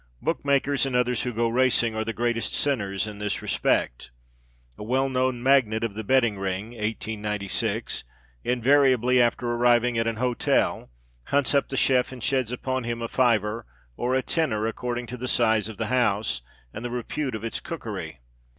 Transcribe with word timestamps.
Bookmakers 0.19 0.87
and 0.87 0.95
others 0.95 1.21
who 1.21 1.31
go 1.31 1.47
racing 1.47 1.93
are 1.93 2.03
the 2.03 2.11
greatest 2.11 2.55
sinners 2.55 3.05
in 3.05 3.19
this 3.19 3.39
respect. 3.39 4.09
A 4.79 4.83
well 4.83 5.07
known 5.09 5.43
magnate 5.43 5.83
of 5.83 5.93
the 5.93 6.03
betting 6.03 6.39
ring 6.39 6.69
(1896) 6.71 8.03
invariably, 8.43 9.21
after 9.21 9.47
arriving 9.51 9.99
at 9.99 10.07
an 10.07 10.15
hotel, 10.15 10.89
hunts 11.25 11.53
up 11.53 11.69
the 11.69 11.77
chef, 11.77 12.11
and 12.11 12.23
sheds 12.23 12.51
upon 12.51 12.83
him 12.83 13.03
a 13.03 13.07
"fiver," 13.07 13.67
or 13.95 14.15
a 14.15 14.23
"tenner," 14.23 14.65
according 14.65 15.05
to 15.05 15.17
the 15.17 15.27
size 15.27 15.69
of 15.69 15.77
the 15.77 15.85
house, 15.85 16.41
and 16.73 16.83
the 16.83 16.89
repute 16.89 17.35
of 17.35 17.43
its 17.43 17.59
cookery. 17.59 18.21